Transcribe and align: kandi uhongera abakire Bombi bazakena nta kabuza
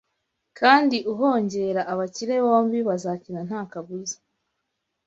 kandi 0.59 0.97
uhongera 1.11 1.81
abakire 1.91 2.35
Bombi 2.45 2.79
bazakena 2.87 3.41
nta 3.47 3.61
kabuza 3.71 4.15